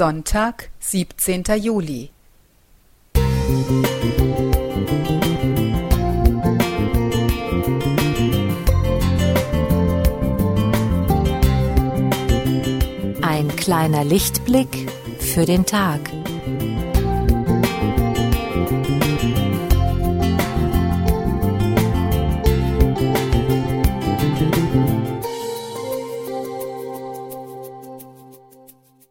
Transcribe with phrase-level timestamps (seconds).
[0.00, 1.44] Sonntag, 17.
[1.60, 2.08] Juli.
[13.20, 16.00] Ein kleiner Lichtblick für den Tag.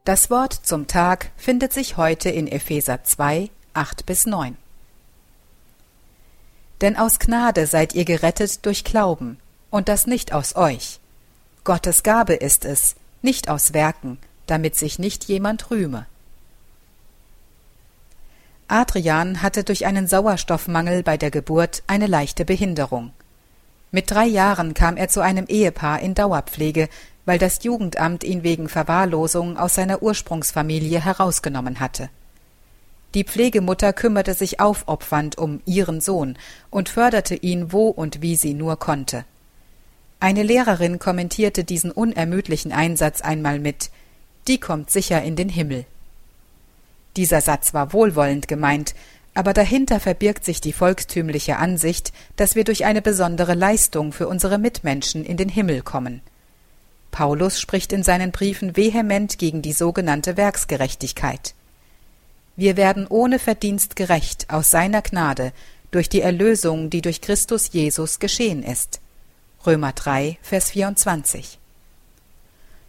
[0.10, 4.58] Das Wort zum Tag findet sich heute in Epheser 2, 8 bis 9.
[6.82, 9.38] Denn aus Gnade seid ihr gerettet durch Glauben,
[9.70, 11.00] und das nicht aus euch.
[11.64, 16.08] Gottes Gabe ist es, nicht aus Werken, damit sich nicht jemand rühme.
[18.68, 23.14] Adrian hatte durch einen Sauerstoffmangel bei der Geburt eine leichte Behinderung.
[23.92, 26.90] Mit drei Jahren kam er zu einem Ehepaar in Dauerpflege,
[27.30, 32.10] weil das Jugendamt ihn wegen Verwahrlosung aus seiner Ursprungsfamilie herausgenommen hatte.
[33.14, 36.40] Die Pflegemutter kümmerte sich aufopfernd um ihren Sohn
[36.72, 39.26] und förderte ihn wo und wie sie nur konnte.
[40.20, 43.92] Eine Lehrerin kommentierte diesen unermüdlichen Einsatz einmal mit
[44.48, 45.86] Die kommt sicher in den Himmel.
[47.16, 48.96] Dieser Satz war wohlwollend gemeint,
[49.36, 54.58] aber dahinter verbirgt sich die volkstümliche Ansicht, dass wir durch eine besondere Leistung für unsere
[54.58, 56.24] Mitmenschen in den Himmel kommen.
[57.12, 61.54] Paulus spricht in seinen Briefen vehement gegen die sogenannte Werksgerechtigkeit.
[62.56, 65.54] Wir werden ohne Verdienst gerecht aus seiner Gnade
[65.92, 69.00] durch die Erlösung, die durch Christus Jesus geschehen ist.
[69.66, 71.58] Römer 3, Vers 24.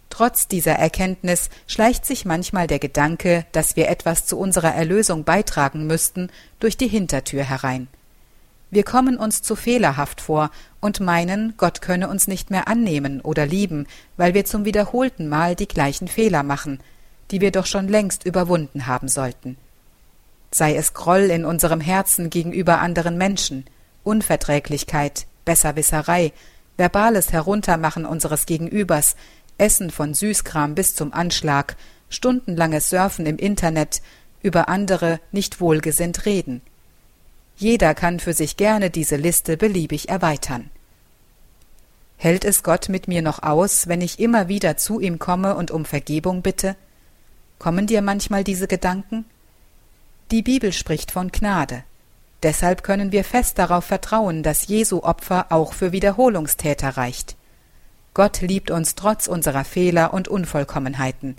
[0.09, 5.87] Trotz dieser Erkenntnis schleicht sich manchmal der Gedanke, dass wir etwas zu unserer Erlösung beitragen
[5.87, 7.87] müssten, durch die Hintertür herein.
[8.71, 13.45] Wir kommen uns zu fehlerhaft vor und meinen, Gott könne uns nicht mehr annehmen oder
[13.45, 16.79] lieben, weil wir zum wiederholten Mal die gleichen Fehler machen,
[17.31, 19.57] die wir doch schon längst überwunden haben sollten.
[20.51, 23.65] Sei es Groll in unserem Herzen gegenüber anderen Menschen,
[24.03, 26.31] Unverträglichkeit, Besserwisserei,
[26.77, 29.17] verbales Heruntermachen unseres Gegenübers,
[29.57, 31.75] Essen von Süßkram bis zum Anschlag,
[32.09, 34.01] stundenlanges Surfen im Internet,
[34.41, 36.61] über andere nicht wohlgesinnt reden.
[37.61, 40.71] Jeder kann für sich gerne diese Liste beliebig erweitern.
[42.17, 45.69] Hält es Gott mit mir noch aus, wenn ich immer wieder zu ihm komme und
[45.69, 46.75] um Vergebung bitte?
[47.59, 49.25] Kommen dir manchmal diese Gedanken?
[50.31, 51.83] Die Bibel spricht von Gnade.
[52.41, 57.35] Deshalb können wir fest darauf vertrauen, dass Jesu Opfer auch für Wiederholungstäter reicht.
[58.15, 61.35] Gott liebt uns trotz unserer Fehler und Unvollkommenheiten.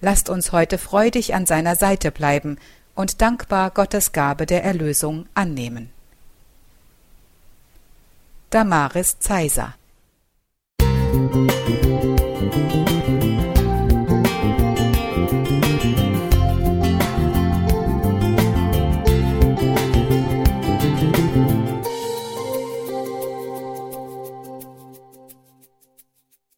[0.00, 2.56] Lasst uns heute freudig an seiner Seite bleiben
[2.96, 5.90] und dankbar Gottes Gabe der Erlösung annehmen.
[8.50, 9.74] Damaris Zeiser
[10.80, 11.65] Musik